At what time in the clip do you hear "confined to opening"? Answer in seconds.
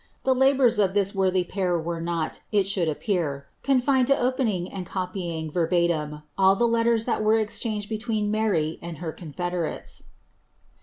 3.61-4.67